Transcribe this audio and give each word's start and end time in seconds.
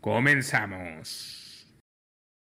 Comenzamos. 0.00 1.66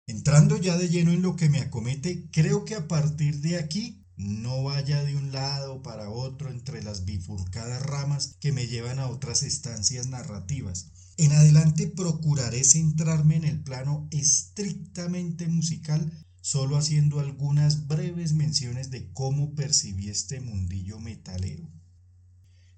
Entrando 0.07 0.55
ya 0.57 0.77
de 0.77 0.87
lleno 0.87 1.11
en 1.11 1.21
lo 1.21 1.35
que 1.35 1.49
me 1.49 1.59
acomete, 1.59 2.29
creo 2.31 2.63
que 2.63 2.75
a 2.75 2.87
partir 2.87 3.41
de 3.41 3.57
aquí 3.57 4.00
no 4.17 4.63
vaya 4.63 5.03
de 5.03 5.15
un 5.15 5.31
lado 5.31 5.81
para 5.81 6.09
otro 6.09 6.49
entre 6.49 6.83
las 6.83 7.05
bifurcadas 7.05 7.81
ramas 7.81 8.35
que 8.39 8.51
me 8.51 8.67
llevan 8.67 8.99
a 8.99 9.07
otras 9.07 9.43
estancias 9.43 10.07
narrativas. 10.07 10.91
En 11.17 11.31
adelante 11.31 11.87
procuraré 11.87 12.63
centrarme 12.63 13.35
en 13.35 13.45
el 13.45 13.63
plano 13.63 14.07
estrictamente 14.11 15.47
musical, 15.47 16.11
solo 16.41 16.77
haciendo 16.77 17.19
algunas 17.19 17.87
breves 17.87 18.33
menciones 18.33 18.89
de 18.89 19.11
cómo 19.13 19.53
percibí 19.55 20.09
este 20.09 20.39
mundillo 20.39 20.99
metalero. 20.99 21.69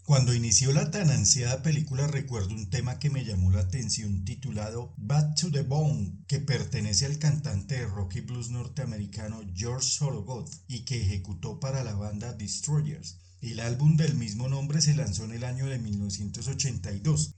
Cuando 0.06 0.34
inició 0.34 0.74
la 0.74 0.92
tan 0.92 1.10
ansiada 1.10 1.64
película 1.64 2.08
recuerdo 2.08 2.54
un 2.54 2.70
tema 2.70 3.00
que 3.00 3.10
me 3.10 3.24
llamó 3.24 3.52
la 3.52 3.62
atención 3.62 4.26
titulado 4.26 4.94
Bad 4.98 5.36
to 5.36 5.50
the 5.50 5.62
Bone, 5.62 6.26
que 6.28 6.40
pertenece 6.40 7.06
al 7.06 7.20
cantante 7.20 7.76
de 7.76 7.86
rock 7.86 8.18
y 8.18 8.20
blues 8.22 8.50
norteamericano 8.50 9.40
George 9.56 9.88
Sorogoth 9.88 10.52
y 10.68 10.84
que 10.84 11.02
ejecutó 11.02 11.62
para 11.62 11.86
la 11.86 11.94
banda 11.94 12.34
Destroyers. 12.34 13.18
El 13.40 13.62
álbum 13.62 13.96
del 13.96 14.16
mismo 14.16 14.50
nombre 14.50 14.82
se 14.82 14.94
lanzó 14.94 15.24
en 15.24 15.32
el 15.32 15.46
año 15.46 15.68
de 15.68 15.80
1982. 15.80 17.36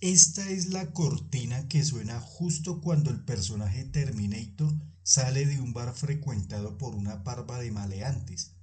Esta 0.00 0.50
es 0.50 0.70
la 0.70 0.90
cortina 0.90 1.68
que 1.68 1.84
suena 1.84 2.18
justo 2.18 2.80
cuando 2.80 3.10
el 3.10 3.24
personaje 3.24 3.84
Terminator 3.84 4.74
sale 5.04 5.46
de 5.46 5.60
un 5.60 5.72
bar 5.72 5.94
frecuentado 5.94 6.78
por 6.78 6.96
una 6.96 7.22
parva 7.22 7.60
de 7.60 7.70
maleantes. 7.70 8.56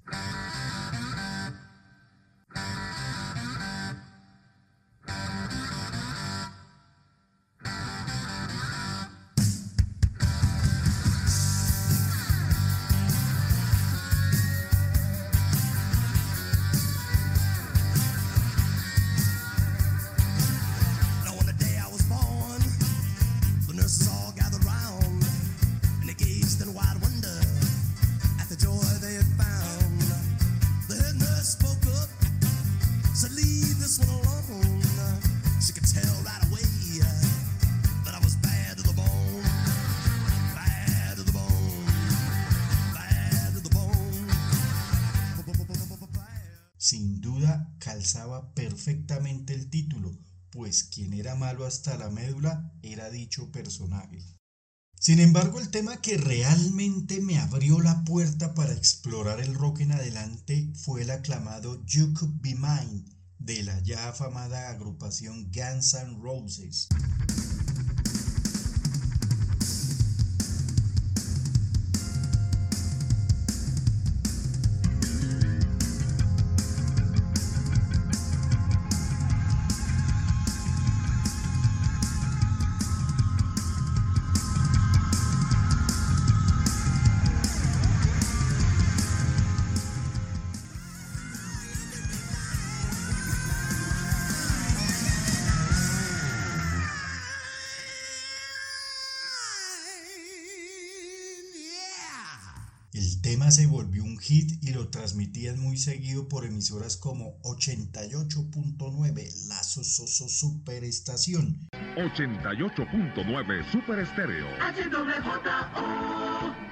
Calzaba 48.06 48.53
perfectamente 48.53 49.56
el 49.56 49.67
título, 49.72 50.16
pues 50.52 50.84
quien 50.84 51.11
era 51.14 51.34
malo 51.34 51.66
hasta 51.66 51.98
la 51.98 52.11
médula 52.11 52.72
era 52.84 53.09
dicho 53.09 53.52
personaje. 53.52 54.23
Sin 54.99 55.20
embargo, 55.20 55.60
el 55.60 55.71
tema 55.71 56.02
que 56.02 56.17
realmente 56.17 57.20
me 57.20 57.39
abrió 57.39 57.82
la 57.82 58.04
puerta 58.04 58.54
para 58.54 58.73
explorar 58.73 59.39
el 59.39 59.55
rock 59.55 59.80
en 59.80 59.94
adelante 59.94 60.71
fue 60.76 61.02
el 61.02 61.10
aclamado 61.10 61.83
You 61.88 62.14
Could 62.14 62.42
Be 62.42 62.54
Mine 62.54 63.05
de 63.39 63.64
la 63.64 63.80
ya 63.82 64.10
afamada 64.10 64.70
agrupación 64.70 65.52
Guns 65.52 65.95
N' 65.95 66.20
Roses. 66.21 66.88
Hit 104.25 104.63
y 104.63 104.71
lo 104.71 104.89
transmitían 104.89 105.59
muy 105.59 105.77
seguido 105.77 106.27
por 106.27 106.45
emisoras 106.45 106.97
como 106.97 107.39
88.9 107.43 109.47
La 109.47 109.61
Sososo 109.63 110.27
Superestación. 110.27 111.67
88.9 111.95 113.71
Super 113.71 113.99
Estéreo. 113.99 114.47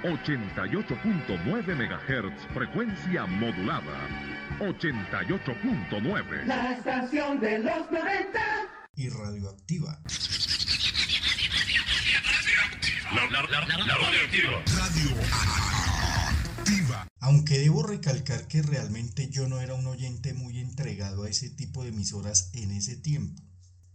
88.9 0.03 1.75
MHz 1.75 2.47
frecuencia 2.53 3.25
modulada. 3.27 4.09
88.9. 4.59 6.45
La 6.45 6.73
estación 6.73 7.39
de 7.39 7.59
los 7.59 7.89
90. 7.91 8.39
Y 8.95 9.09
radioactiva. 9.09 9.99
La, 13.13 13.27
la, 13.29 13.43
la, 13.43 13.65
la 13.67 13.95
radioactiva. 13.95 14.63
Aunque 17.25 17.57
debo 17.57 17.83
recalcar 17.83 18.49
que 18.49 18.61
realmente 18.61 19.29
yo 19.29 19.47
no 19.47 19.61
era 19.61 19.75
un 19.75 19.87
oyente 19.87 20.33
muy 20.33 20.59
entregado 20.59 21.23
a 21.23 21.29
ese 21.29 21.49
tipo 21.49 21.81
de 21.81 21.87
emisoras 21.87 22.49
en 22.51 22.71
ese 22.71 22.97
tiempo. 22.97 23.41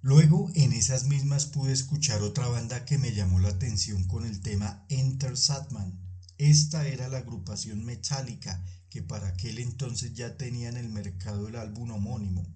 Luego, 0.00 0.50
en 0.54 0.72
esas 0.72 1.04
mismas 1.04 1.44
pude 1.44 1.74
escuchar 1.74 2.22
otra 2.22 2.48
banda 2.48 2.86
que 2.86 2.96
me 2.96 3.12
llamó 3.12 3.38
la 3.38 3.50
atención 3.50 4.04
con 4.04 4.24
el 4.24 4.40
tema 4.40 4.86
Enter 4.88 5.36
Satman. 5.36 6.00
Esta 6.38 6.88
era 6.88 7.08
la 7.08 7.18
agrupación 7.18 7.84
Metallica, 7.84 8.64
que 8.88 9.02
para 9.02 9.28
aquel 9.28 9.58
entonces 9.58 10.14
ya 10.14 10.38
tenía 10.38 10.70
en 10.70 10.78
el 10.78 10.88
mercado 10.88 11.48
el 11.48 11.56
álbum 11.56 11.90
homónimo. 11.90 12.46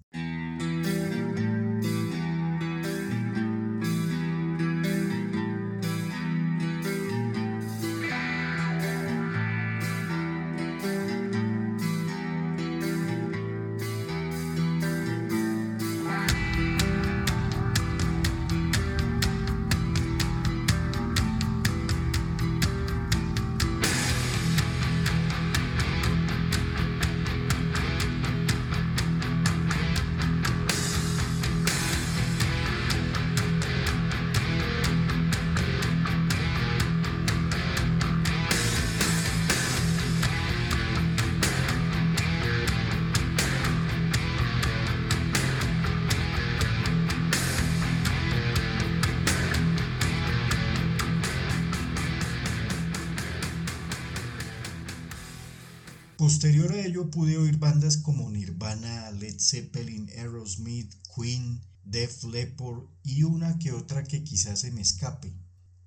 Posterior 56.33 56.73
a 56.73 56.81
ello 56.81 57.11
pude 57.11 57.37
oír 57.37 57.59
bandas 57.59 57.99
como 57.99 58.31
Nirvana, 58.31 59.11
Led 59.11 59.39
Zeppelin, 59.39 60.09
Aerosmith, 60.17 60.91
Queen, 61.15 61.61
Def 61.85 62.25
Leppard 62.25 62.85
y 63.05 63.25
una 63.25 63.59
que 63.59 63.73
otra 63.73 64.03
que 64.05 64.25
quizás 64.25 64.61
se 64.61 64.71
me 64.71 64.81
escape. 64.81 65.31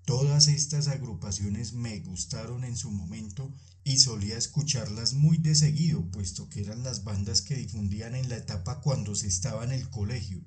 Todas 0.05 0.47
estas 0.47 0.87
agrupaciones 0.87 1.73
me 1.73 1.99
gustaron 2.01 2.63
en 2.63 2.77
su 2.77 2.91
momento 2.91 3.51
y 3.83 3.97
solía 3.97 4.37
escucharlas 4.37 5.15
muy 5.15 5.39
de 5.39 5.55
seguido, 5.55 6.11
puesto 6.11 6.47
que 6.47 6.61
eran 6.61 6.83
las 6.83 7.03
bandas 7.03 7.41
que 7.41 7.55
difundían 7.55 8.13
en 8.13 8.29
la 8.29 8.37
etapa 8.37 8.81
cuando 8.81 9.15
se 9.15 9.25
estaba 9.25 9.63
en 9.63 9.71
el 9.71 9.89
colegio. 9.89 10.45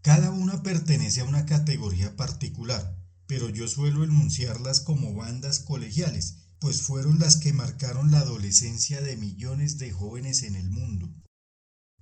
Cada 0.00 0.30
una 0.30 0.62
pertenece 0.62 1.20
a 1.20 1.24
una 1.24 1.44
categoría 1.44 2.16
particular, 2.16 2.98
pero 3.26 3.50
yo 3.50 3.68
suelo 3.68 4.04
enunciarlas 4.04 4.80
como 4.80 5.12
bandas 5.12 5.58
colegiales, 5.58 6.43
pues 6.60 6.82
fueron 6.82 7.18
las 7.18 7.36
que 7.36 7.52
marcaron 7.52 8.10
la 8.10 8.20
adolescencia 8.20 9.00
de 9.00 9.16
millones 9.16 9.78
de 9.78 9.92
jóvenes 9.92 10.42
en 10.42 10.56
el 10.56 10.70
mundo. 10.70 11.12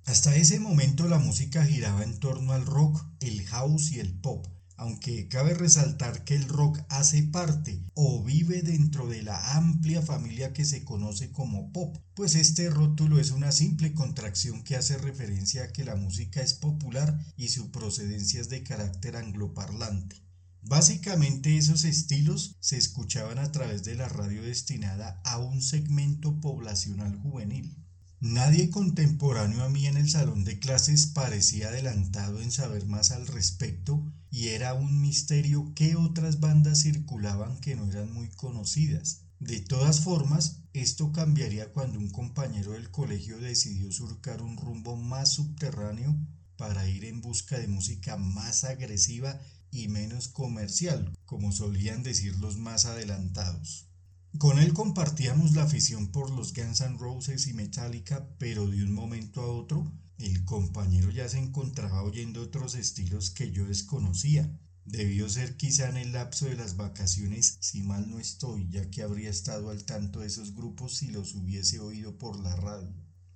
Hasta 0.05 0.35
ese 0.35 0.59
momento 0.59 1.07
la 1.07 1.17
música 1.17 1.65
giraba 1.65 2.03
en 2.03 2.19
torno 2.19 2.53
al 2.53 2.65
rock, 2.65 3.01
el 3.21 3.45
house 3.45 3.91
y 3.91 3.99
el 3.99 4.19
pop, 4.19 4.45
aunque 4.75 5.27
cabe 5.27 5.53
resaltar 5.53 6.25
que 6.25 6.35
el 6.35 6.47
rock 6.49 6.79
hace 6.89 7.23
parte 7.23 7.85
o 7.93 8.23
vive 8.23 8.63
dentro 8.63 9.07
de 9.07 9.23
la 9.23 9.55
amplia 9.55 10.01
familia 10.01 10.51
que 10.51 10.65
se 10.65 10.83
conoce 10.83 11.31
como 11.31 11.71
pop, 11.71 11.97
pues 12.15 12.35
este 12.35 12.69
rótulo 12.69 13.19
es 13.19 13.31
una 13.31 13.51
simple 13.51 13.93
contracción 13.93 14.63
que 14.63 14.75
hace 14.75 14.97
referencia 14.97 15.63
a 15.63 15.71
que 15.71 15.85
la 15.85 15.95
música 15.95 16.41
es 16.41 16.53
popular 16.53 17.17
y 17.37 17.49
su 17.49 17.71
procedencia 17.71 18.41
es 18.41 18.49
de 18.49 18.63
carácter 18.63 19.15
angloparlante. 19.15 20.23
Básicamente 20.65 21.57
esos 21.57 21.83
estilos 21.83 22.55
se 22.61 22.77
escuchaban 22.77 23.37
a 23.37 23.51
través 23.51 23.83
de 23.83 23.95
la 23.95 24.07
radio 24.07 24.41
destinada 24.41 25.21
a 25.25 25.37
un 25.37 25.61
segmento 25.61 26.39
poblacional 26.39 27.17
juvenil. 27.17 27.75
Nadie 28.21 28.69
contemporáneo 28.69 29.61
a 29.65 29.69
mí 29.69 29.87
en 29.87 29.97
el 29.97 30.09
salón 30.09 30.45
de 30.45 30.59
clases 30.59 31.07
parecía 31.07 31.67
adelantado 31.67 32.41
en 32.41 32.49
saber 32.49 32.87
más 32.87 33.11
al 33.11 33.27
respecto 33.27 34.09
y 34.31 34.47
era 34.47 34.73
un 34.73 35.01
misterio 35.01 35.73
qué 35.75 35.97
otras 35.97 36.39
bandas 36.39 36.83
circulaban 36.83 37.59
que 37.59 37.75
no 37.75 37.91
eran 37.91 38.13
muy 38.13 38.29
conocidas. 38.29 39.23
De 39.41 39.59
todas 39.59 39.99
formas, 39.99 40.61
esto 40.71 41.11
cambiaría 41.11 41.73
cuando 41.73 41.99
un 41.99 42.09
compañero 42.09 42.71
del 42.71 42.89
colegio 42.89 43.37
decidió 43.39 43.91
surcar 43.91 44.41
un 44.41 44.55
rumbo 44.55 44.95
más 44.95 45.33
subterráneo 45.33 46.17
para 46.55 46.87
ir 46.87 47.03
en 47.03 47.19
busca 47.19 47.59
de 47.59 47.67
música 47.67 48.15
más 48.15 48.63
agresiva 48.63 49.37
y 49.73 49.87
menos 49.87 50.27
comercial, 50.27 51.17
como 51.25 51.51
solían 51.51 52.03
decir 52.03 52.37
los 52.37 52.57
más 52.57 52.85
adelantados. 52.85 53.89
Con 54.37 54.59
él 54.59 54.73
compartíamos 54.73 55.53
la 55.53 55.63
afición 55.63 56.07
por 56.11 56.29
los 56.29 56.53
Guns 56.53 56.81
N' 56.81 56.97
Roses 56.97 57.47
y 57.47 57.53
Metallica, 57.53 58.29
pero 58.37 58.67
de 58.67 58.83
un 58.83 58.93
momento 58.93 59.41
a 59.41 59.47
otro 59.47 59.91
el 60.19 60.45
compañero 60.45 61.09
ya 61.09 61.27
se 61.27 61.39
encontraba 61.39 62.03
oyendo 62.03 62.41
otros 62.41 62.75
estilos 62.75 63.31
que 63.31 63.51
yo 63.51 63.65
desconocía. 63.65 64.57
Debió 64.85 65.27
ser 65.27 65.57
quizá 65.57 65.89
en 65.89 65.97
el 65.97 66.13
lapso 66.13 66.45
de 66.45 66.55
las 66.55 66.77
vacaciones, 66.77 67.57
si 67.61 67.81
mal 67.83 68.09
no 68.09 68.19
estoy, 68.19 68.67
ya 68.69 68.89
que 68.89 69.01
habría 69.01 69.29
estado 69.29 69.69
al 69.69 69.85
tanto 69.85 70.19
de 70.19 70.27
esos 70.27 70.55
grupos 70.55 70.97
si 70.97 71.07
los 71.07 71.35
hubiese 71.35 71.79
oído 71.79 72.17
por 72.17 72.39
la 72.39 72.55
radio. 72.55 72.93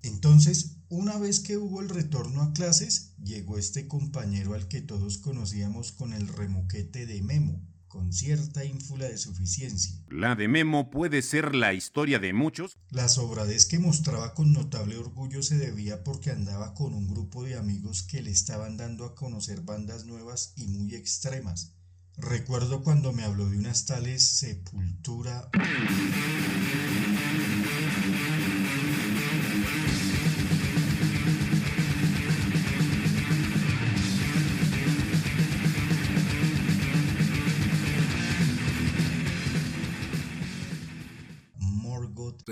Entonces, 0.08 0.78
una 0.90 1.18
vez 1.18 1.42
que 1.42 1.58
hubo 1.58 1.82
el 1.82 1.90
retorno 1.90 2.42
a 2.42 2.54
clases, 2.54 3.14
llegó 3.22 3.58
este 3.58 3.88
compañero 3.88 4.54
al 4.54 4.68
que 4.68 4.82
todos 4.82 5.18
conocíamos 5.18 5.92
con 5.92 6.14
el 6.14 6.28
remoquete 6.30 7.06
de 7.06 7.22
Memo, 7.22 7.62
con 7.88 8.14
cierta 8.14 8.64
ínfula 8.64 9.10
de 9.10 9.18
suficiencia. 9.18 9.96
La 10.10 10.36
de 10.36 10.48
Memo 10.48 10.90
puede 10.90 11.22
ser 11.22 11.56
la 11.56 11.74
historia 11.74 12.20
de 12.20 12.32
muchos. 12.32 12.78
La 12.90 13.10
sobradez 13.10 13.66
que 13.66 13.80
mostraba 13.80 14.34
con 14.34 14.54
notable 14.54 14.98
orgullo 14.98 15.44
se 15.44 15.58
debía 15.58 16.06
porque 16.06 16.32
andaba 16.32 16.74
con 16.74 16.94
un 16.94 17.08
grupo 17.08 17.44
de 17.44 17.56
amigos 17.56 18.04
que 18.04 18.22
le 18.22 18.32
estaban 18.32 18.78
dando 18.78 19.04
a 19.06 19.14
conocer 19.14 19.62
bandas 19.62 20.06
nuevas 20.06 20.54
y 20.56 20.68
muy 20.68 20.96
extremas. 20.96 21.74
Recuerdo 22.16 22.82
cuando 22.82 23.14
me 23.14 23.24
habló 23.24 23.50
de 23.50 23.58
unas 23.58 23.86
tales 23.86 24.26
Sepultura. 24.26 25.50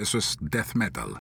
Eso 0.05 0.19
es 0.19 0.37
death 0.39 0.75
metal. 0.75 1.17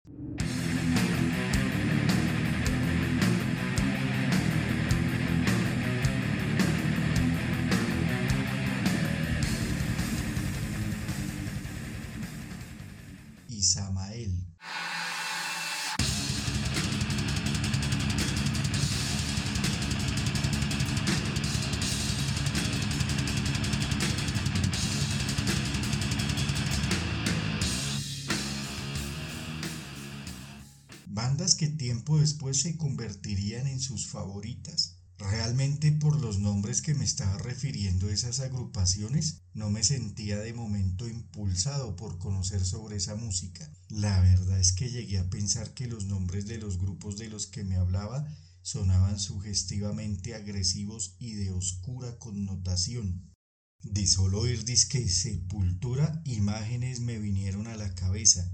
Que 31.53 31.69
tiempo 31.69 32.19
después 32.19 32.63
se 32.63 32.79
convertirían 32.79 33.67
en 33.67 33.79
sus 33.79 34.07
favoritas. 34.07 34.97
Realmente 35.19 35.93
por 35.93 36.19
los 36.19 36.39
nombres 36.39 36.81
que 36.81 36.95
me 36.95 37.05
estaba 37.05 37.37
refiriendo 37.37 38.09
esas 38.09 38.41
agrupaciones, 38.41 39.43
no 39.53 39.69
me 39.69 39.85
sentía 39.85 40.39
de 40.39 40.55
momento 40.55 41.07
impulsado 41.07 41.97
por 41.97 42.17
conocer 42.17 42.65
sobre 42.65 42.97
esa 42.97 43.15
música. 43.15 43.71
La 43.91 44.23
verdad 44.23 44.59
es 44.59 44.73
que 44.73 44.89
llegué 44.89 45.19
a 45.19 45.29
pensar 45.29 45.75
que 45.75 45.87
los 45.87 46.07
nombres 46.07 46.47
de 46.47 46.57
los 46.57 46.79
grupos 46.79 47.19
de 47.19 47.29
los 47.29 47.47
que 47.47 47.63
me 47.63 47.77
hablaba 47.77 48.27
sonaban 48.63 49.21
sugestivamente 49.21 50.35
agresivos 50.35 51.15
y 51.19 51.35
de 51.35 51.51
oscura 51.51 52.19
connotación. 52.19 53.35
De 53.83 54.07
solo 54.07 54.41
oír 54.41 54.65
disque 54.65 55.07
sepultura, 55.11 56.23
imágenes 56.25 57.01
me 57.01 57.19
vinieron 57.19 57.67
a 57.67 57.77
la 57.77 57.95
cabeza, 57.95 58.51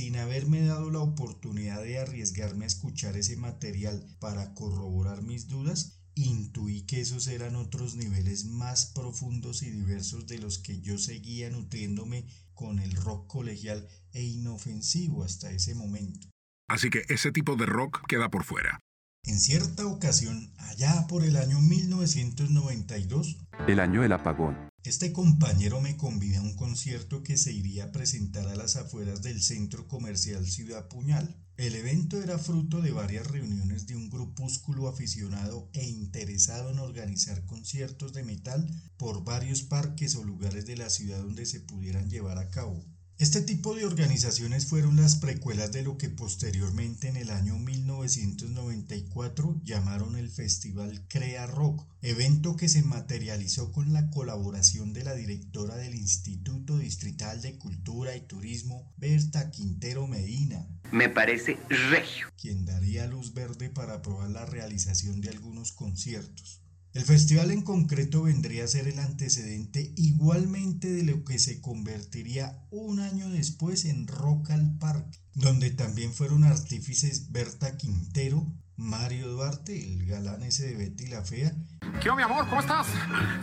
sin 0.00 0.16
haberme 0.16 0.62
dado 0.62 0.90
la 0.90 1.00
oportunidad 1.00 1.82
de 1.82 1.98
arriesgarme 1.98 2.64
a 2.64 2.68
escuchar 2.68 3.18
ese 3.18 3.36
material 3.36 4.02
para 4.18 4.54
corroborar 4.54 5.20
mis 5.20 5.46
dudas, 5.46 6.00
intuí 6.14 6.86
que 6.86 7.02
esos 7.02 7.28
eran 7.28 7.54
otros 7.54 7.96
niveles 7.96 8.46
más 8.46 8.86
profundos 8.86 9.62
y 9.62 9.68
diversos 9.68 10.26
de 10.26 10.38
los 10.38 10.56
que 10.56 10.80
yo 10.80 10.96
seguía 10.96 11.50
nutriéndome 11.50 12.24
con 12.54 12.78
el 12.78 12.92
rock 12.92 13.26
colegial 13.26 13.86
e 14.14 14.22
inofensivo 14.22 15.22
hasta 15.22 15.50
ese 15.50 15.74
momento. 15.74 16.30
Así 16.66 16.88
que 16.88 17.02
ese 17.10 17.30
tipo 17.30 17.56
de 17.56 17.66
rock 17.66 18.00
queda 18.08 18.30
por 18.30 18.44
fuera. 18.44 18.80
En 19.26 19.38
cierta 19.38 19.84
ocasión, 19.84 20.50
allá 20.60 21.08
por 21.08 21.24
el 21.24 21.36
año 21.36 21.60
1992, 21.60 23.36
El 23.68 23.80
año 23.80 24.00
del 24.00 24.12
apagón. 24.12 24.69
Este 24.82 25.12
compañero 25.12 25.82
me 25.82 25.98
convidó 25.98 26.40
a 26.40 26.42
un 26.42 26.56
concierto 26.56 27.22
que 27.22 27.36
se 27.36 27.52
iría 27.52 27.84
a 27.84 27.92
presentar 27.92 28.48
a 28.48 28.56
las 28.56 28.76
afueras 28.76 29.20
del 29.20 29.42
centro 29.42 29.86
comercial 29.86 30.46
Ciudad 30.46 30.88
Puñal. 30.88 31.36
El 31.58 31.74
evento 31.74 32.22
era 32.22 32.38
fruto 32.38 32.80
de 32.80 32.90
varias 32.90 33.26
reuniones 33.26 33.86
de 33.86 33.94
un 33.94 34.08
grupúsculo 34.08 34.88
aficionado 34.88 35.68
e 35.74 35.86
interesado 35.86 36.70
en 36.70 36.78
organizar 36.78 37.44
conciertos 37.44 38.14
de 38.14 38.24
metal 38.24 38.66
por 38.96 39.22
varios 39.22 39.62
parques 39.62 40.16
o 40.16 40.24
lugares 40.24 40.64
de 40.64 40.78
la 40.78 40.88
ciudad 40.88 41.18
donde 41.22 41.44
se 41.44 41.60
pudieran 41.60 42.08
llevar 42.08 42.38
a 42.38 42.48
cabo. 42.48 42.82
Este 43.20 43.42
tipo 43.42 43.74
de 43.74 43.84
organizaciones 43.84 44.64
fueron 44.64 44.96
las 44.96 45.16
precuelas 45.16 45.70
de 45.72 45.82
lo 45.82 45.98
que 45.98 46.08
posteriormente 46.08 47.06
en 47.06 47.18
el 47.18 47.28
año 47.28 47.58
1994 47.58 49.60
llamaron 49.62 50.16
el 50.16 50.30
Festival 50.30 51.04
Crea 51.06 51.46
Rock, 51.46 51.84
evento 52.00 52.56
que 52.56 52.70
se 52.70 52.82
materializó 52.82 53.72
con 53.72 53.92
la 53.92 54.08
colaboración 54.08 54.94
de 54.94 55.04
la 55.04 55.12
directora 55.12 55.76
del 55.76 55.96
Instituto 55.96 56.78
Distrital 56.78 57.42
de 57.42 57.58
Cultura 57.58 58.16
y 58.16 58.22
Turismo, 58.22 58.90
Berta 58.96 59.50
Quintero 59.50 60.06
Medina, 60.06 60.66
Me 60.90 61.10
parece 61.10 61.58
regio. 61.90 62.28
quien 62.40 62.64
daría 62.64 63.06
luz 63.06 63.34
verde 63.34 63.68
para 63.68 63.96
aprobar 63.96 64.30
la 64.30 64.46
realización 64.46 65.20
de 65.20 65.28
algunos 65.28 65.72
conciertos. 65.72 66.62
El 66.92 67.04
festival 67.04 67.52
en 67.52 67.62
concreto 67.62 68.24
vendría 68.24 68.64
a 68.64 68.68
ser 68.68 68.88
el 68.88 68.98
antecedente 68.98 69.92
igualmente 69.96 70.90
de 70.90 71.04
lo 71.04 71.24
que 71.24 71.38
se 71.38 71.60
convertiría 71.60 72.66
un 72.70 72.98
año 72.98 73.28
después 73.28 73.84
en 73.84 74.08
Rock 74.08 74.50
al 74.50 74.76
Parque, 74.76 75.20
donde 75.34 75.70
también 75.70 76.12
fueron 76.12 76.42
artífices 76.42 77.30
Berta 77.30 77.76
Quintero, 77.76 78.44
Mario 78.76 79.28
Duarte, 79.28 79.92
el 79.92 80.04
galán 80.04 80.42
ese 80.42 80.66
de 80.66 80.74
Betty 80.74 81.06
la 81.06 81.22
Fea, 81.22 81.54
¿Qué 82.02 82.10
mi 82.12 82.22
amor? 82.22 82.48
¿Cómo 82.48 82.60
estás? 82.60 82.86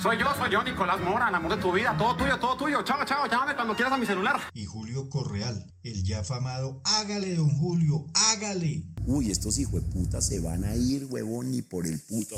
Soy 0.02 0.18
yo, 0.18 0.26
soy 0.36 0.52
yo, 0.52 0.64
Nicolás 0.64 1.00
Mora, 1.00 1.30
el 1.30 1.36
amor 1.36 1.56
de 1.56 1.62
tu 1.62 1.72
vida. 1.72 1.96
Todo 1.98 2.16
tuyo, 2.16 2.40
todo 2.40 2.58
tuyo. 2.58 2.82
Chao, 2.84 3.06
chao. 3.06 3.28
Llámame 3.28 3.56
cuando 3.56 3.76
quieras 3.76 3.94
a 3.94 3.98
mi 3.98 4.06
celular. 4.06 4.42
y 4.54 4.66
Julio 4.66 5.10
Correal, 5.10 5.72
el 5.84 6.04
ya 6.04 6.20
afamado 6.20 6.82
Hágale, 6.84 7.36
don 7.36 7.50
Julio, 7.50 8.08
hágale. 8.14 8.84
Uy, 9.08 9.32
estos 9.32 9.58
hijueputas 9.58 10.28
se 10.28 10.40
van 10.40 10.64
a 10.66 10.76
ir, 10.76 11.06
huevón, 11.06 11.52
ni 11.52 11.62
por 11.62 11.88
el 11.88 11.98
puto. 12.00 12.36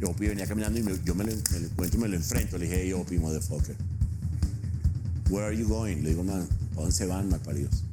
Yo 0.00 0.08
Opi 0.10 0.26
venía 0.26 0.46
caminando 0.46 0.80
y 0.80 1.00
yo 1.04 1.14
me 1.14 1.24
lo, 1.24 1.32
encuentro 1.32 1.98
y 1.98 2.02
me 2.02 2.08
lo 2.08 2.16
enfrento. 2.16 2.58
Le 2.58 2.64
dije, 2.64 2.80
hey, 2.82 2.92
Opi, 2.94 3.18
motherfucker. 3.18 3.76
Where 5.28 5.46
are 5.46 5.56
you 5.56 5.68
going? 5.68 6.02
Le 6.02 6.10
digo, 6.10 6.24
man, 6.24 6.48
¿a 6.72 6.74
dónde 6.74 6.92
se 6.92 7.06
van, 7.06 7.28
malparidos? 7.28 7.84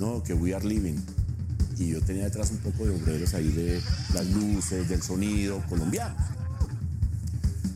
no, 0.00 0.22
que 0.22 0.34
we 0.34 0.54
are 0.54 0.64
living. 0.64 1.00
Y 1.78 1.88
yo 1.88 2.00
tenía 2.00 2.24
detrás 2.24 2.50
un 2.50 2.58
poco 2.58 2.84
de 2.84 2.94
obreros 2.94 3.34
ahí 3.34 3.48
de 3.48 3.82
las 4.12 4.26
luces, 4.26 4.88
del 4.88 5.02
sonido 5.02 5.62
colombiano. 5.68 6.14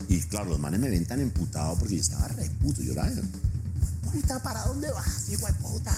Y 0.07 0.19
claro, 0.21 0.49
los 0.49 0.59
manes 0.59 0.79
me 0.79 0.89
ven 0.89 1.05
tan 1.05 1.19
emputado 1.19 1.75
porque 1.77 1.95
yo 1.95 2.01
estaba 2.01 2.27
re 2.29 2.49
puto, 2.61 2.81
yo 2.81 2.93
era, 2.93 3.11
puta, 4.11 4.41
¿para 4.41 4.65
dónde 4.65 4.89
vas, 4.91 5.29
hijo 5.29 5.45
de 5.45 5.53
puta? 5.53 5.95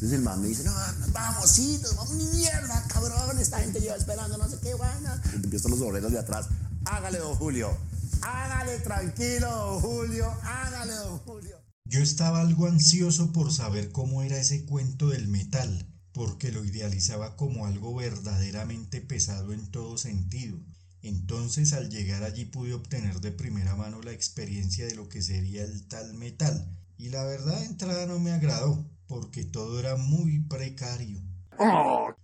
Entonces 0.00 0.18
el 0.18 0.24
man 0.24 0.40
me 0.40 0.48
dice, 0.48 0.64
no, 0.64 0.72
vamos, 1.12 1.50
sí, 1.50 1.78
vamos, 1.94 2.14
ni 2.14 2.24
mierda, 2.24 2.82
cabrón, 2.88 3.38
esta 3.38 3.60
gente 3.60 3.80
lleva 3.80 3.96
esperando 3.96 4.38
no 4.38 4.48
sé 4.48 4.56
qué 4.62 4.72
vaina. 4.72 5.22
Empiezan 5.34 5.72
los 5.72 5.82
obreros 5.82 6.10
de 6.10 6.18
atrás, 6.18 6.46
hágale, 6.86 7.18
don 7.18 7.34
Julio, 7.34 7.76
hágale, 8.22 8.78
tranquilo, 8.78 9.46
don 9.50 9.80
Julio, 9.82 10.32
hágale, 10.42 10.94
don 10.94 11.18
Julio. 11.18 11.58
Yo 11.84 12.00
estaba 12.00 12.40
algo 12.40 12.66
ansioso 12.66 13.30
por 13.34 13.52
saber 13.52 13.92
cómo 13.92 14.22
era 14.22 14.38
ese 14.38 14.64
cuento 14.64 15.10
del 15.10 15.28
metal, 15.28 15.86
porque 16.12 16.50
lo 16.50 16.64
idealizaba 16.64 17.36
como 17.36 17.66
algo 17.66 17.94
verdaderamente 17.94 19.02
pesado 19.02 19.52
en 19.52 19.70
todo 19.70 19.98
sentido. 19.98 20.56
Entonces 21.02 21.74
al 21.74 21.90
llegar 21.90 22.22
allí 22.22 22.46
pude 22.46 22.72
obtener 22.72 23.20
de 23.20 23.32
primera 23.32 23.76
mano 23.76 24.00
la 24.00 24.12
experiencia 24.12 24.86
de 24.86 24.94
lo 24.94 25.10
que 25.10 25.20
sería 25.20 25.62
el 25.62 25.86
tal 25.88 26.14
metal, 26.14 26.74
y 26.96 27.10
la 27.10 27.22
verdad 27.24 27.58
de 27.58 27.66
entrada 27.66 28.06
no 28.06 28.18
me 28.18 28.32
agradó, 28.32 28.82
porque 29.10 29.44
todo 29.44 29.80
era 29.80 29.96
muy 29.96 30.38
precario. 30.38 31.20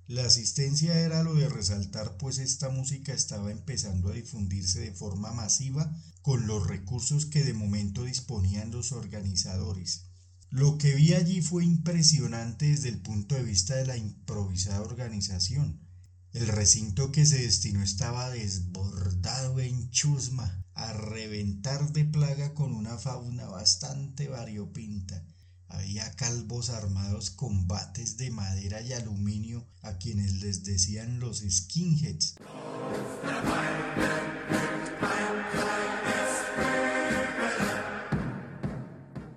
La 0.06 0.24
asistencia 0.24 1.00
era 1.00 1.24
lo 1.24 1.34
de 1.34 1.48
resaltar, 1.48 2.16
pues 2.16 2.38
esta 2.38 2.68
música 2.68 3.12
estaba 3.12 3.50
empezando 3.50 4.08
a 4.08 4.12
difundirse 4.12 4.78
de 4.78 4.92
forma 4.92 5.32
masiva 5.32 5.92
con 6.22 6.46
los 6.46 6.64
recursos 6.64 7.26
que 7.26 7.42
de 7.42 7.54
momento 7.54 8.04
disponían 8.04 8.70
los 8.70 8.92
organizadores. 8.92 10.04
Lo 10.48 10.78
que 10.78 10.94
vi 10.94 11.14
allí 11.14 11.42
fue 11.42 11.64
impresionante 11.64 12.66
desde 12.66 12.88
el 12.90 13.02
punto 13.02 13.34
de 13.34 13.42
vista 13.42 13.74
de 13.74 13.86
la 13.86 13.96
improvisada 13.96 14.80
organización. 14.80 15.80
El 16.32 16.46
recinto 16.46 17.10
que 17.10 17.26
se 17.26 17.42
destinó 17.42 17.82
estaba 17.82 18.30
desbordado 18.30 19.58
en 19.58 19.90
chusma, 19.90 20.64
a 20.74 20.92
reventar 20.92 21.92
de 21.92 22.04
plaga 22.04 22.54
con 22.54 22.72
una 22.72 22.96
fauna 22.96 23.46
bastante 23.46 24.28
variopinta. 24.28 25.24
Había 25.68 26.14
calvos 26.14 26.70
armados 26.70 27.30
con 27.30 27.66
bates 27.66 28.16
de 28.16 28.30
madera 28.30 28.80
y 28.80 28.92
aluminio 28.92 29.66
a 29.82 29.98
quienes 29.98 30.34
les 30.34 30.64
decían 30.64 31.18
los 31.18 31.40
skinheads. 31.40 32.36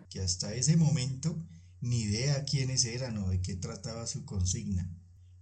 Que 0.10 0.22
hasta 0.22 0.54
ese 0.54 0.78
momento 0.78 1.36
ni 1.82 2.02
idea 2.02 2.46
quiénes 2.46 2.86
eran 2.86 3.18
o 3.18 3.30
de 3.30 3.42
qué 3.42 3.56
trataba 3.56 4.06
su 4.06 4.26
consigna. 4.26 4.90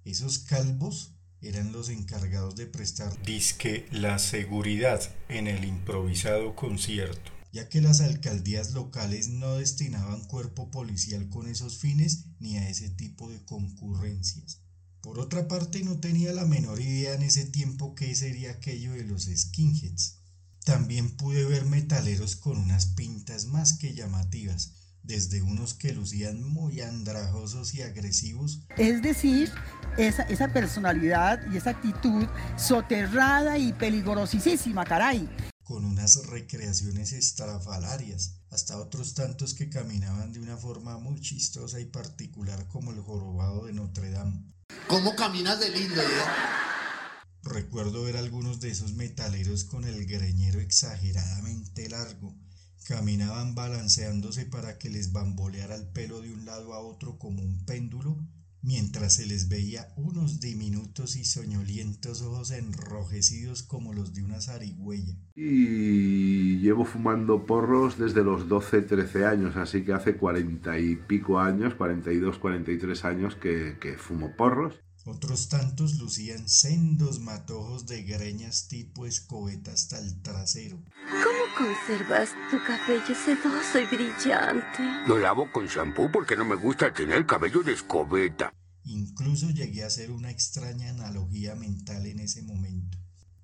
Esos 0.06 0.40
calvos 0.40 1.16
eran 1.42 1.72
los 1.72 1.90
encargados 1.90 2.56
de 2.56 2.66
prestar 2.66 3.22
disque 3.24 3.86
la 3.92 4.20
seguridad 4.20 5.02
en 5.30 5.48
el 5.48 5.66
improvisado 5.66 6.56
concierto 6.56 7.37
ya 7.52 7.70
que 7.70 7.82
las 7.82 8.02
alcaldías 8.02 8.74
locales 8.74 9.30
no 9.30 9.56
destinaban 9.56 10.26
cuerpo 10.26 10.70
policial 10.70 11.30
con 11.30 11.48
esos 11.48 11.78
fines 11.78 12.26
ni 12.40 12.58
a 12.58 12.70
ese 12.70 12.90
tipo 12.90 13.30
de 13.30 13.44
concurrencias. 13.46 14.62
Por 15.02 15.20
otra 15.20 15.48
parte, 15.48 15.84
no 15.84 16.00
tenía 16.00 16.34
la 16.34 16.46
menor 16.46 16.82
idea 16.82 17.14
en 17.14 17.24
ese 17.24 17.46
tiempo 17.46 17.96
qué 17.96 18.14
sería 18.16 18.52
aquello 18.52 18.94
de 18.94 19.06
los 19.06 19.26
skinheads. 19.26 20.20
También 20.66 21.16
pude 21.16 21.46
ver 21.46 21.66
metaleros 21.66 22.36
con 22.36 22.58
unas 22.58 22.88
pintas 22.88 23.46
más 23.46 23.78
que 23.78 23.94
llamativas, 23.94 24.74
desde 25.04 25.42
unos 25.42 25.74
que 25.74 25.94
lucían 25.94 26.44
muy 26.44 26.82
andrajosos 26.82 27.74
y 27.74 27.84
agresivos. 27.84 28.64
Es 28.78 29.02
decir, 29.02 29.50
esa, 29.98 30.52
personalidad 30.52 31.40
y 31.54 31.58
esa 31.58 31.70
actitud 31.70 32.28
soterrada 32.58 33.58
y 33.58 33.72
peligrosísima, 33.72 34.84
caray 34.84 35.30
con 35.68 35.84
unas 35.84 36.26
recreaciones 36.28 37.12
estrafalarias, 37.12 38.36
hasta 38.52 38.78
otros 38.78 39.14
tantos 39.16 39.54
que 39.54 39.70
caminaban 39.70 40.32
de 40.32 40.40
una 40.40 40.56
forma 40.56 40.98
muy 40.98 41.20
chistosa 41.20 41.82
y 41.82 41.86
particular 41.86 42.70
como 42.70 42.94
el 42.94 43.02
jorobado 43.02 43.66
de 43.66 43.74
Notre 43.74 44.10
Dame. 44.10 44.46
¿Cómo 44.88 45.14
caminas 45.18 45.60
de 45.60 45.70
lindo, 45.70 46.02
eh? 46.02 46.06
Recuerdo 47.44 48.04
ver 48.04 48.16
algunos 48.16 48.62
de 48.62 48.70
esos 48.70 48.94
metaleros 48.94 49.66
con 49.66 49.84
el 49.84 50.06
greñero 50.06 50.62
exageradamente 50.62 51.90
largo. 51.90 52.34
Caminaban 52.86 53.54
balanceándose 53.54 54.46
para 54.46 54.78
que 54.78 54.90
les 54.90 55.12
bamboleara 55.12 55.76
el 55.76 55.90
pelo 55.90 56.22
de 56.22 56.32
un 56.32 56.46
lado 56.46 56.76
a 56.76 56.80
otro 56.80 57.20
como 57.20 57.42
un 57.42 57.66
péndulo 57.66 58.18
mientras 58.68 59.16
se 59.16 59.26
les 59.26 59.48
veía 59.48 59.88
unos 59.96 60.42
diminutos 60.42 61.16
y 61.16 61.24
soñolientos 61.24 62.22
ojos 62.22 62.52
enrojecidos 62.52 63.64
como 63.64 63.94
los 63.94 64.14
de 64.14 64.24
una 64.24 64.42
zarigüeya. 64.42 65.16
Y 65.36 66.58
llevo 66.58 66.84
fumando 66.84 67.46
porros 67.46 67.98
desde 67.98 68.26
los 68.26 68.50
12, 68.50 68.82
13 68.82 69.26
años, 69.26 69.56
así 69.56 69.86
que 69.86 69.94
hace 69.94 70.18
cuarenta 70.18 70.78
y 70.78 70.98
pico 70.98 71.40
años, 71.40 71.76
42, 71.76 72.40
43 72.40 73.06
años 73.06 73.36
que, 73.36 73.78
que 73.80 73.98
fumo 73.98 74.36
porros. 74.36 74.76
Otros 75.06 75.48
tantos 75.48 75.96
lucían 76.00 76.50
sendos 76.50 77.22
matojos 77.22 77.88
de 77.88 78.04
greñas 78.04 78.68
tipo 78.68 79.06
escobeta 79.06 79.72
hasta 79.72 79.98
el 79.98 80.22
trasero. 80.22 80.78
¿Cómo 81.58 81.70
conservas 81.70 82.30
tu 82.52 82.58
cabello 82.64 83.16
sedoso 83.16 83.80
y 83.80 83.86
brillante? 83.86 84.84
Lo 85.08 85.18
lavo 85.18 85.52
con 85.52 85.66
shampoo 85.66 86.12
porque 86.12 86.36
no 86.36 86.46
me 86.46 86.56
gusta 86.56 86.94
tener 86.94 87.26
cabello 87.26 87.64
de 87.64 87.74
escobeta. 87.74 88.54
Incluso 88.84 89.50
llegué 89.50 89.84
a 89.84 89.88
hacer 89.88 90.12
una 90.12 90.30
extraña 90.30 90.90
analogía 90.90 91.56
mental 91.56 92.06
en 92.06 92.20
ese 92.20 92.44
momento. 92.44 92.98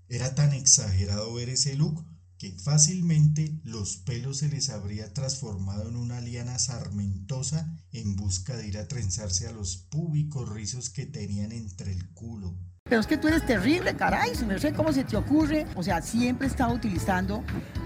Era 0.10 0.36
tan 0.36 0.54
exagerado 0.54 1.34
ver 1.34 1.50
ese 1.50 1.76
look 1.76 2.06
que 2.38 2.52
fácilmente 2.52 3.60
los 3.64 3.98
pelos 3.98 4.40
se 4.40 4.50
les 4.50 4.70
habría 4.70 5.14
transformado 5.14 5.90
en 5.90 5.96
una 5.96 6.22
liana 6.22 6.60
sarmentosa 6.60 7.74
en 7.92 8.16
busca 8.16 8.56
de 8.56 8.68
ir 8.68 8.78
a 8.78 8.88
trenzarse 8.88 9.48
a 9.48 9.52
los 9.52 9.78
púbicos 9.78 10.50
rizos 10.50 10.90
que 10.90 11.06
tenían 11.06 11.52
entre 11.52 11.92
el 11.92 12.10
culo. 12.14 12.56
Pero 12.84 13.02
es 13.02 13.08
que 13.08 13.18
tú 13.18 13.28
eres 13.28 13.46
terrible, 13.46 13.96
caray, 13.96 14.34
no 14.46 14.60
sé 14.60 14.74
cómo 14.74 14.92
se 14.92 15.04
te 15.04 15.16
ocurre. 15.16 15.66
O 15.76 15.84
sea, 15.84 16.02
siempre 16.02 16.48
estaba 16.48 16.74
utilizando 16.74 17.44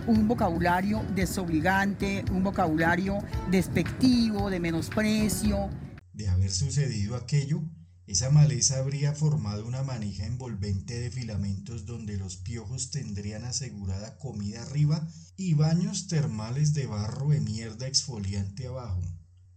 un 0.07 0.27
vocabulario 0.27 1.05
desobligante, 1.13 2.23
un 2.31 2.43
vocabulario 2.43 3.19
despectivo, 3.51 4.49
de 4.49 4.59
menosprecio. 4.59 5.69
De 6.13 6.29
haber 6.29 6.49
sucedido 6.49 7.15
aquello, 7.15 7.61
esa 8.07 8.29
maleza 8.29 8.79
habría 8.79 9.13
formado 9.13 9.67
una 9.67 9.83
manija 9.83 10.25
envolvente 10.25 10.97
de 10.97 11.11
filamentos 11.11 11.85
donde 11.85 12.17
los 12.17 12.37
piojos 12.37 12.89
tendrían 12.89 13.43
asegurada 13.43 14.17
comida 14.17 14.63
arriba 14.63 15.05
y 15.35 15.55
baños 15.55 16.07
termales 16.07 16.73
de 16.73 16.87
barro 16.87 17.29
de 17.29 17.41
mierda 17.41 17.85
exfoliante 17.85 18.67
abajo. 18.67 19.01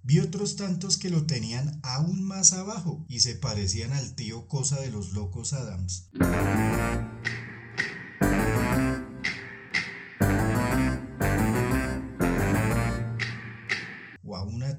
Vi 0.03 0.19
otros 0.19 0.57
tantos 0.57 0.97
que 0.97 1.11
lo 1.11 1.27
tenían 1.27 1.79
aún 1.85 2.25
más 2.25 2.53
abajo 2.53 3.05
y 3.09 3.21
se 3.21 3.37
parecían 3.37 3.93
al 3.93 4.15
tío 4.17 4.49
cosa 4.49 4.81
de 4.81 4.91
los 4.91 5.13
locos 5.13 5.53
Adams. 5.53 6.11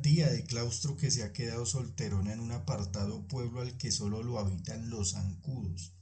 De 0.02 0.44
claustro 0.46 0.98
que 0.98 1.12
se 1.12 1.24
ha 1.24 1.32
quedado 1.32 1.66
solterona 1.66 2.34
en 2.34 2.40
un 2.40 2.52
apartado 2.52 3.28
pueblo 3.28 3.62
al 3.62 3.78
que 3.78 3.92
solo 3.92 4.24
lo 4.24 4.40
habitan 4.40 4.90
los 4.90 5.12
zancudos. 5.12 5.94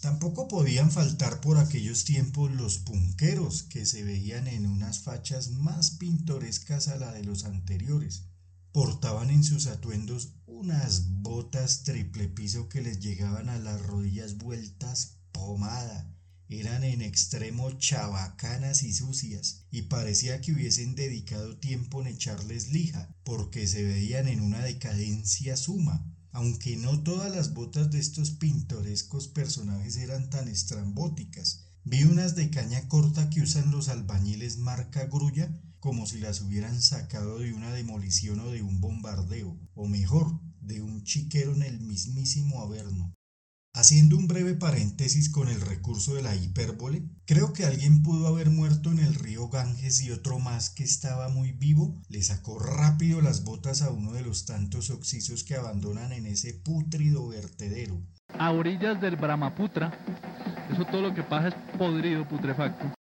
Tampoco 0.00 0.46
podían 0.46 0.90
faltar 0.92 1.40
por 1.40 1.56
aquellos 1.56 2.04
tiempos 2.04 2.52
los 2.52 2.78
punqueros 2.78 3.62
que 3.62 3.86
se 3.86 4.04
veían 4.04 4.46
en 4.46 4.66
unas 4.66 5.00
fachas 5.00 5.50
más 5.52 5.92
pintorescas 5.92 6.88
a 6.88 6.96
la 6.96 7.12
de 7.12 7.24
los 7.24 7.44
anteriores. 7.44 8.24
Portaban 8.72 9.30
en 9.30 9.42
sus 9.42 9.66
atuendos 9.68 10.34
unas 10.46 11.08
botas 11.22 11.82
triple 11.82 12.28
piso 12.28 12.68
que 12.68 12.82
les 12.82 13.00
llegaban 13.00 13.48
a 13.48 13.58
las 13.58 13.80
rodillas 13.80 14.36
vueltas 14.36 15.16
pomada 15.32 16.15
eran 16.48 16.84
en 16.84 17.02
extremo 17.02 17.70
chabacanas 17.72 18.82
y 18.82 18.92
sucias, 18.92 19.66
y 19.70 19.82
parecía 19.82 20.40
que 20.40 20.52
hubiesen 20.52 20.94
dedicado 20.94 21.58
tiempo 21.58 22.00
en 22.00 22.08
echarles 22.08 22.70
lija, 22.70 23.10
porque 23.24 23.66
se 23.66 23.82
veían 23.82 24.28
en 24.28 24.40
una 24.40 24.60
decadencia 24.60 25.56
suma. 25.56 26.12
Aunque 26.30 26.76
no 26.76 27.02
todas 27.02 27.34
las 27.34 27.54
botas 27.54 27.90
de 27.90 27.98
estos 27.98 28.30
pintorescos 28.30 29.28
personajes 29.28 29.96
eran 29.96 30.28
tan 30.28 30.48
estrambóticas, 30.48 31.64
vi 31.82 32.04
unas 32.04 32.36
de 32.36 32.50
caña 32.50 32.88
corta 32.88 33.30
que 33.30 33.40
usan 33.40 33.70
los 33.70 33.88
albañiles 33.88 34.58
marca 34.58 35.06
grulla, 35.06 35.50
como 35.80 36.06
si 36.06 36.18
las 36.18 36.42
hubieran 36.42 36.82
sacado 36.82 37.38
de 37.38 37.54
una 37.54 37.72
demolición 37.72 38.40
o 38.40 38.50
de 38.50 38.60
un 38.62 38.80
bombardeo, 38.80 39.58
o 39.74 39.86
mejor, 39.86 40.40
de 40.60 40.82
un 40.82 41.04
chiquero 41.04 41.54
en 41.54 41.62
el 41.62 41.80
mismísimo 41.80 42.60
Averno. 42.60 43.15
Haciendo 43.76 44.16
un 44.16 44.26
breve 44.26 44.54
paréntesis 44.54 45.28
con 45.28 45.48
el 45.48 45.60
recurso 45.60 46.14
de 46.14 46.22
la 46.22 46.34
hipérbole, 46.34 47.02
creo 47.26 47.52
que 47.52 47.66
alguien 47.66 48.02
pudo 48.02 48.26
haber 48.26 48.48
muerto 48.48 48.90
en 48.90 48.98
el 48.98 49.14
río 49.14 49.50
Ganges 49.50 50.00
y 50.00 50.10
otro 50.12 50.38
más 50.38 50.70
que 50.70 50.82
estaba 50.82 51.28
muy 51.28 51.52
vivo 51.52 52.00
le 52.08 52.22
sacó 52.22 52.58
rápido 52.58 53.20
las 53.20 53.44
botas 53.44 53.82
a 53.82 53.90
uno 53.90 54.12
de 54.12 54.22
los 54.22 54.46
tantos 54.46 54.88
oxisos 54.88 55.44
que 55.44 55.56
abandonan 55.56 56.12
en 56.12 56.24
ese 56.24 56.54
pútrido 56.54 57.28
vertedero. 57.28 58.00
A 58.38 58.50
orillas 58.50 58.98
del 58.98 59.16
Brahmaputra, 59.16 59.92
eso 60.72 60.86
todo 60.86 61.02
lo 61.02 61.14
que 61.14 61.22
pasa 61.22 61.48
es 61.48 61.54
podrido, 61.76 62.26
putrefacto. 62.26 62.94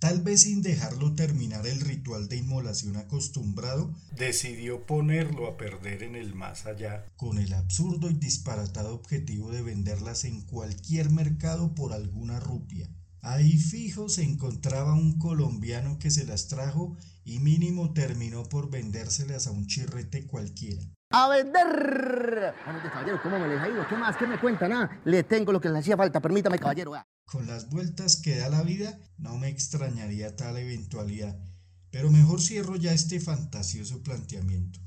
Tal 0.00 0.22
vez 0.22 0.44
sin 0.44 0.62
dejarlo 0.62 1.14
terminar 1.14 1.66
el 1.66 1.78
ritual 1.78 2.26
de 2.30 2.38
inmolación 2.38 2.96
acostumbrado, 2.96 3.94
decidió 4.16 4.86
ponerlo 4.86 5.46
a 5.46 5.58
perder 5.58 6.02
en 6.02 6.16
el 6.16 6.34
más 6.34 6.64
allá, 6.64 7.04
con 7.18 7.36
el 7.36 7.52
absurdo 7.52 8.08
y 8.08 8.14
disparatado 8.14 8.94
objetivo 8.94 9.52
de 9.52 9.60
venderlas 9.60 10.24
en 10.24 10.40
cualquier 10.40 11.10
mercado 11.10 11.74
por 11.74 11.92
alguna 11.92 12.40
rupia. 12.40 12.88
Ahí 13.20 13.58
fijo 13.58 14.08
se 14.08 14.22
encontraba 14.22 14.94
un 14.94 15.18
colombiano 15.18 15.98
que 15.98 16.10
se 16.10 16.24
las 16.24 16.48
trajo 16.48 16.96
y 17.22 17.38
mínimo 17.40 17.92
terminó 17.92 18.44
por 18.44 18.70
vendérselas 18.70 19.46
a 19.46 19.50
un 19.50 19.66
chirrete 19.66 20.26
cualquiera. 20.26 20.82
¡A 21.12 21.28
vender! 21.28 22.54
caballero, 22.64 23.20
¿cómo 23.20 23.36
me 23.40 23.48
les 23.48 23.60
ha 23.60 23.68
ido? 23.68 23.84
¿Qué 23.88 23.96
más? 23.96 24.16
¿Qué 24.16 24.28
me 24.28 24.38
cuentan? 24.38 24.72
Ah, 24.72 25.00
le 25.04 25.24
tengo 25.24 25.50
lo 25.50 25.60
que 25.60 25.68
le 25.68 25.80
hacía 25.80 25.96
falta, 25.96 26.20
permítame, 26.20 26.56
caballero. 26.56 26.92
Con 27.24 27.48
las 27.48 27.68
vueltas 27.68 28.14
que 28.14 28.36
da 28.36 28.48
la 28.48 28.62
vida, 28.62 28.96
no 29.18 29.36
me 29.36 29.48
extrañaría 29.48 30.36
tal 30.36 30.56
eventualidad, 30.56 31.36
pero 31.90 32.12
mejor 32.12 32.40
cierro 32.40 32.76
ya 32.76 32.92
este 32.92 33.18
fantasioso 33.18 34.04
planteamiento. 34.04 34.78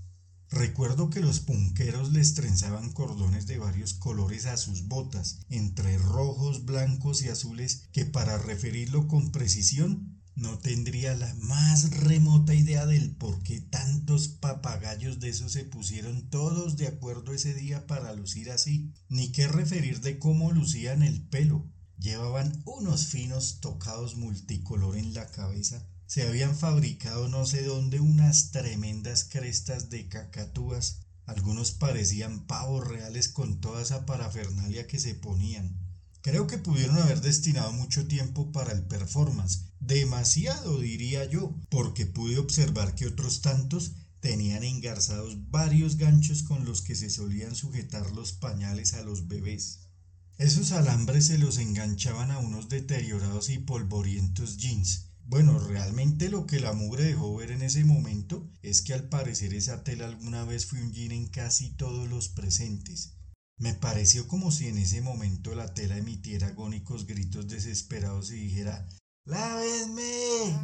Recuerdo 0.49 1.09
que 1.09 1.19
los 1.19 1.41
punqueros 1.41 2.13
les 2.13 2.35
trenzaban 2.35 2.93
cordones 2.93 3.45
de 3.45 3.57
varios 3.57 3.93
colores 3.93 4.45
a 4.45 4.55
sus 4.55 4.87
botas, 4.87 5.39
entre 5.49 5.97
rojos, 5.97 6.63
blancos 6.63 7.21
y 7.21 7.27
azules, 7.27 7.89
que 7.91 8.05
para 8.05 8.37
referirlo 8.37 9.09
con 9.09 9.33
precisión 9.33 10.12
no 10.35 10.57
tendría 10.59 11.15
la 11.15 11.33
más 11.35 11.91
remota 11.91 12.53
idea 12.53 12.85
del 12.85 13.11
por 13.15 13.43
qué 13.43 13.61
tantos 13.61 14.27
papagayos 14.27 15.19
de 15.19 15.29
esos 15.29 15.51
se 15.51 15.63
pusieron 15.63 16.29
todos 16.29 16.77
de 16.77 16.87
acuerdo 16.87 17.33
ese 17.33 17.53
día 17.53 17.87
para 17.87 18.13
lucir 18.13 18.51
así, 18.51 18.93
ni 19.09 19.31
qué 19.31 19.47
referir 19.47 20.01
de 20.01 20.19
cómo 20.19 20.51
lucían 20.51 21.03
el 21.03 21.21
pelo, 21.21 21.69
Llevaban 22.03 22.61
unos 22.65 23.07
finos 23.07 23.59
tocados 23.61 24.17
multicolor 24.17 24.97
en 24.97 25.13
la 25.13 25.31
cabeza. 25.31 25.87
Se 26.05 26.27
habían 26.27 26.53
fabricado 26.53 27.29
no 27.29 27.45
sé 27.45 27.63
dónde 27.63 28.01
unas 28.01 28.51
tremendas 28.51 29.23
crestas 29.23 29.89
de 29.89 30.09
cacatúas. 30.09 30.99
Algunos 31.25 31.71
parecían 31.71 32.45
pavos 32.45 32.85
reales 32.85 33.29
con 33.29 33.61
toda 33.61 33.81
esa 33.81 34.05
parafernalia 34.05 34.85
que 34.85 34.99
se 34.99 35.15
ponían. 35.15 35.79
Creo 36.23 36.47
que 36.47 36.57
pudieron 36.57 36.97
haber 36.99 37.19
destinado 37.19 37.73
mucho 37.73 38.07
tiempo 38.07 38.53
para 38.53 38.71
el 38.71 38.83
performance. 38.83 39.65
Demasiado, 39.81 40.79
diría 40.79 41.25
yo, 41.25 41.53
porque 41.69 42.05
pude 42.05 42.37
observar 42.37 42.95
que 42.95 43.07
otros 43.07 43.41
tantos 43.41 43.91
tenían 44.21 44.63
engarzados 44.63 45.51
varios 45.51 45.97
ganchos 45.97 46.43
con 46.43 46.63
los 46.63 46.81
que 46.81 46.95
se 46.95 47.09
solían 47.09 47.55
sujetar 47.55 48.09
los 48.13 48.31
pañales 48.31 48.93
a 48.93 49.03
los 49.03 49.27
bebés. 49.27 49.89
Esos 50.37 50.71
alambres 50.71 51.27
se 51.27 51.37
los 51.37 51.57
enganchaban 51.57 52.31
a 52.31 52.39
unos 52.39 52.69
deteriorados 52.69 53.49
y 53.49 53.57
polvorientos 53.57 54.55
jeans. 54.55 55.09
Bueno, 55.25 55.59
realmente 55.59 56.29
lo 56.29 56.45
que 56.45 56.61
la 56.61 56.71
mugre 56.71 57.03
dejó 57.03 57.35
ver 57.35 57.51
en 57.51 57.63
ese 57.63 57.83
momento 57.83 58.49
es 58.61 58.81
que 58.81 58.93
al 58.93 59.09
parecer 59.09 59.53
esa 59.53 59.83
tela 59.83 60.05
alguna 60.05 60.45
vez 60.45 60.67
fue 60.67 60.81
un 60.81 60.93
jean 60.93 61.11
en 61.11 61.27
casi 61.27 61.71
todos 61.71 62.07
los 62.09 62.29
presentes. 62.29 63.17
Me 63.57 63.73
pareció 63.73 64.27
como 64.27 64.51
si 64.51 64.67
en 64.67 64.77
ese 64.77 65.01
momento 65.01 65.55
la 65.55 65.73
tela 65.73 65.97
emitiera 65.97 66.47
agónicos 66.47 67.05
gritos 67.05 67.47
desesperados 67.47 68.31
y 68.31 68.35
dijera 68.35 68.87
¡Lávenme! 69.25 70.57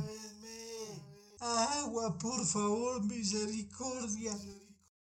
¡Agua, 1.40 2.18
por 2.18 2.46
favor, 2.46 3.06
misericordia! 3.06 4.38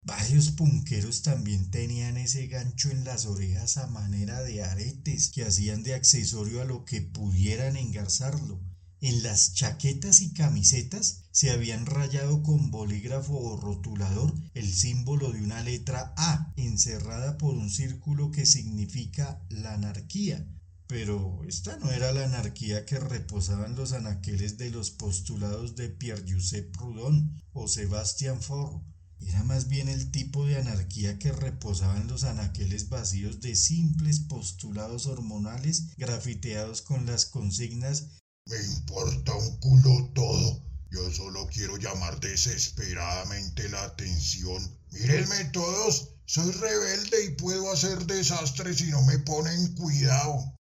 Varios 0.03 0.51
punqueros 0.51 1.21
también 1.21 1.69
tenían 1.69 2.17
ese 2.17 2.47
gancho 2.47 2.89
en 2.89 3.03
las 3.03 3.25
orejas 3.25 3.77
a 3.77 3.87
manera 3.87 4.41
de 4.41 4.63
aretes 4.63 5.29
que 5.29 5.43
hacían 5.43 5.83
de 5.83 5.93
accesorio 5.93 6.61
a 6.61 6.65
lo 6.65 6.85
que 6.85 7.01
pudieran 7.01 7.77
engarzarlo. 7.77 8.59
En 8.99 9.21
las 9.21 9.53
chaquetas 9.53 10.21
y 10.21 10.33
camisetas 10.33 11.20
se 11.31 11.51
habían 11.51 11.85
rayado 11.85 12.43
con 12.43 12.71
bolígrafo 12.71 13.37
o 13.37 13.57
rotulador 13.57 14.33
el 14.53 14.71
símbolo 14.71 15.31
de 15.31 15.41
una 15.41 15.63
letra 15.63 16.13
A 16.17 16.53
encerrada 16.57 17.37
por 17.37 17.55
un 17.55 17.69
círculo 17.69 18.31
que 18.31 18.45
significa 18.45 19.41
la 19.49 19.73
anarquía. 19.73 20.45
Pero 20.87 21.43
esta 21.47 21.77
no 21.77 21.89
era 21.91 22.11
la 22.11 22.25
anarquía 22.25 22.85
que 22.85 22.99
reposaban 22.99 23.75
los 23.75 23.93
anaqueles 23.93 24.57
de 24.57 24.71
los 24.71 24.91
postulados 24.91 25.75
de 25.75 25.89
Pierre-Joseph 25.89 26.75
Proudhon 26.77 27.41
o 27.53 27.67
Sebastian 27.67 28.41
Faure 28.41 28.81
era 29.27 29.43
más 29.43 29.67
bien 29.67 29.87
el 29.87 30.11
tipo 30.11 30.45
de 30.45 30.57
anarquía 30.57 31.19
que 31.19 31.31
reposaba 31.31 31.97
en 31.97 32.07
los 32.07 32.23
anaqueles 32.23 32.89
vacíos 32.89 33.39
de 33.39 33.55
simples 33.55 34.19
postulados 34.19 35.05
hormonales 35.05 35.95
grafiteados 35.95 36.81
con 36.81 37.05
las 37.05 37.25
consignas 37.25 38.07
Me 38.47 38.57
importa 38.57 39.35
un 39.35 39.57
culo 39.57 40.11
todo. 40.15 40.70
Yo 40.91 41.09
solo 41.09 41.47
quiero 41.47 41.77
llamar 41.77 42.19
desesperadamente 42.19 43.69
la 43.69 43.81
atención. 43.85 44.61
Mírenme 44.91 45.45
todos, 45.53 46.15
soy 46.25 46.51
rebelde 46.51 47.25
y 47.25 47.35
puedo 47.35 47.71
hacer 47.71 48.05
desastres 48.05 48.79
si 48.79 48.91
no 48.91 49.01
me 49.03 49.17
ponen 49.19 49.73
cuidado. 49.75 50.53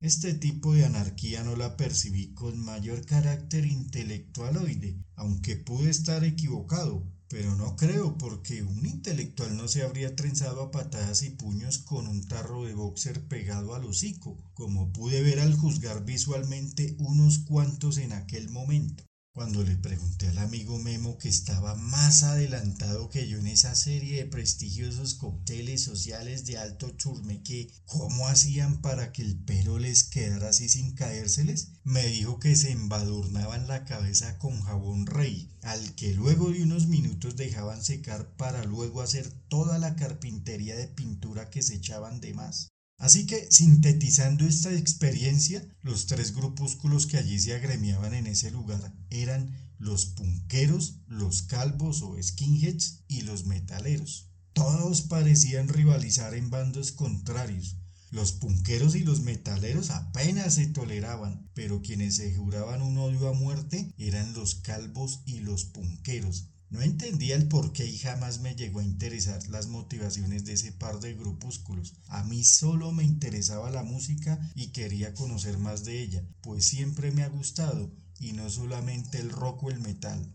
Este 0.00 0.32
tipo 0.32 0.72
de 0.72 0.86
anarquía 0.86 1.42
no 1.44 1.56
la 1.56 1.76
percibí 1.76 2.32
con 2.32 2.58
mayor 2.58 3.04
carácter 3.04 3.66
intelectualoide, 3.66 5.04
aunque 5.14 5.56
pude 5.56 5.90
estar 5.90 6.24
equivocado, 6.24 7.06
pero 7.28 7.54
no 7.54 7.76
creo, 7.76 8.16
porque 8.16 8.62
un 8.62 8.86
intelectual 8.86 9.58
no 9.58 9.68
se 9.68 9.82
habría 9.82 10.16
trenzado 10.16 10.62
a 10.62 10.70
patadas 10.70 11.22
y 11.22 11.30
puños 11.30 11.78
con 11.78 12.06
un 12.06 12.26
tarro 12.26 12.64
de 12.64 12.74
boxer 12.74 13.28
pegado 13.28 13.74
al 13.74 13.84
hocico, 13.84 14.38
como 14.54 14.90
pude 14.92 15.20
ver 15.22 15.40
al 15.40 15.54
juzgar 15.54 16.02
visualmente 16.06 16.96
unos 16.98 17.40
cuantos 17.40 17.98
en 17.98 18.12
aquel 18.12 18.48
momento. 18.48 19.05
Cuando 19.36 19.62
le 19.62 19.76
pregunté 19.76 20.28
al 20.28 20.38
amigo 20.38 20.78
Memo 20.78 21.18
que 21.18 21.28
estaba 21.28 21.74
más 21.74 22.22
adelantado 22.22 23.10
que 23.10 23.28
yo 23.28 23.36
en 23.36 23.48
esa 23.48 23.74
serie 23.74 24.16
de 24.16 24.24
prestigiosos 24.24 25.12
cócteles 25.12 25.82
sociales 25.82 26.46
de 26.46 26.56
alto 26.56 26.88
churmeque, 26.96 27.70
cómo 27.84 28.28
hacían 28.28 28.80
para 28.80 29.12
que 29.12 29.20
el 29.20 29.36
pelo 29.36 29.78
les 29.78 30.04
quedara 30.04 30.48
así 30.48 30.70
sin 30.70 30.94
caérseles, 30.94 31.72
me 31.84 32.06
dijo 32.06 32.40
que 32.40 32.56
se 32.56 32.70
embadurnaban 32.70 33.68
la 33.68 33.84
cabeza 33.84 34.38
con 34.38 34.62
jabón 34.62 35.04
rey, 35.04 35.50
al 35.60 35.94
que 35.96 36.14
luego 36.14 36.50
de 36.50 36.62
unos 36.62 36.86
minutos 36.86 37.36
dejaban 37.36 37.84
secar 37.84 38.34
para 38.38 38.64
luego 38.64 39.02
hacer 39.02 39.30
toda 39.48 39.78
la 39.78 39.96
carpintería 39.96 40.76
de 40.76 40.88
pintura 40.88 41.50
que 41.50 41.60
se 41.60 41.74
echaban 41.74 42.22
de 42.22 42.32
más. 42.32 42.68
Así 42.98 43.26
que, 43.26 43.46
sintetizando 43.50 44.46
esta 44.46 44.72
experiencia, 44.72 45.62
los 45.82 46.06
tres 46.06 46.34
grupúsculos 46.34 47.06
que 47.06 47.18
allí 47.18 47.38
se 47.38 47.54
agremiaban 47.54 48.14
en 48.14 48.26
ese 48.26 48.50
lugar 48.50 48.94
eran 49.10 49.54
los 49.78 50.06
punqueros, 50.06 51.00
los 51.06 51.42
calvos 51.42 52.00
o 52.02 52.16
skinheads 52.20 53.04
y 53.06 53.22
los 53.22 53.44
metaleros. 53.44 54.30
Todos 54.54 55.02
parecían 55.02 55.68
rivalizar 55.68 56.34
en 56.34 56.48
bandos 56.48 56.92
contrarios. 56.92 57.76
Los 58.10 58.32
punqueros 58.32 58.94
y 58.94 59.00
los 59.00 59.20
metaleros 59.20 59.90
apenas 59.90 60.54
se 60.54 60.66
toleraban, 60.66 61.50
pero 61.52 61.82
quienes 61.82 62.16
se 62.16 62.34
juraban 62.34 62.80
un 62.80 62.96
odio 62.96 63.28
a 63.28 63.34
muerte 63.34 63.92
eran 63.98 64.32
los 64.32 64.54
calvos 64.54 65.20
y 65.26 65.40
los 65.40 65.64
punqueros, 65.66 66.48
no 66.68 66.82
entendía 66.82 67.36
el 67.36 67.46
por 67.46 67.72
qué 67.72 67.86
y 67.86 67.96
jamás 67.98 68.40
me 68.40 68.56
llegó 68.56 68.80
a 68.80 68.84
interesar 68.84 69.46
las 69.48 69.68
motivaciones 69.68 70.44
de 70.44 70.54
ese 70.54 70.72
par 70.72 70.98
de 70.98 71.14
grupúsculos. 71.14 71.94
A 72.08 72.24
mí 72.24 72.42
solo 72.44 72.90
me 72.92 73.04
interesaba 73.04 73.70
la 73.70 73.84
música 73.84 74.38
y 74.54 74.72
quería 74.72 75.14
conocer 75.14 75.58
más 75.58 75.84
de 75.84 76.02
ella, 76.02 76.24
pues 76.40 76.66
siempre 76.66 77.12
me 77.12 77.22
ha 77.22 77.28
gustado 77.28 77.92
y 78.18 78.32
no 78.32 78.50
solamente 78.50 79.18
el 79.18 79.30
rock 79.30 79.64
o 79.64 79.70
el 79.70 79.78
metal. 79.80 80.32